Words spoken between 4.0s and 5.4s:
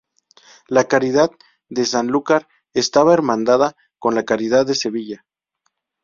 la Caridad de Sevilla.